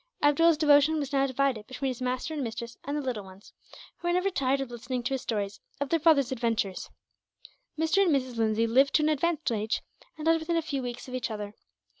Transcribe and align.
Abdool's 0.23 0.57
devotion 0.57 0.97
was 0.97 1.13
now 1.13 1.27
divided 1.27 1.67
between 1.67 1.89
his 1.89 2.01
master 2.01 2.33
and 2.33 2.43
mistress 2.43 2.75
and 2.83 2.97
the 2.97 3.01
little 3.01 3.23
ones, 3.23 3.53
who 3.97 4.07
were 4.07 4.13
never 4.15 4.31
tired 4.31 4.59
of 4.59 4.71
listening 4.71 5.03
to 5.03 5.13
his 5.13 5.21
stories 5.21 5.59
of 5.79 5.89
their 5.89 5.99
father's 5.99 6.31
adventures. 6.31 6.89
Mr. 7.77 8.01
and 8.01 8.09
Mrs. 8.11 8.37
Lindsay 8.37 8.65
lived 8.65 8.95
to 8.95 9.03
an 9.03 9.09
advanced 9.09 9.51
age, 9.51 9.83
and 10.17 10.25
died 10.25 10.39
within 10.39 10.57
a 10.57 10.61
few 10.63 10.81
weeks 10.81 11.07
of 11.07 11.13
each 11.13 11.29
other. 11.29 11.53